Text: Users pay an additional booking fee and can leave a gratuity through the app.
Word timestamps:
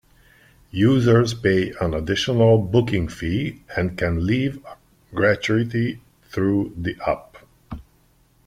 Users 0.71 1.35
pay 1.35 1.75
an 1.79 1.93
additional 1.93 2.57
booking 2.57 3.07
fee 3.07 3.61
and 3.77 3.95
can 3.99 4.25
leave 4.25 4.57
a 4.65 4.75
gratuity 5.13 6.01
through 6.23 6.73
the 6.75 6.95
app. 7.05 7.37